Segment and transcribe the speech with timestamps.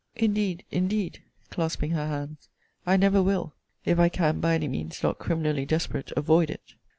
[0.15, 1.21] Indeed, indeed,
[1.51, 2.49] clasping her hands,
[2.87, 3.53] I never will,
[3.85, 6.73] if I can, by any means not criminally desperate, avoid it.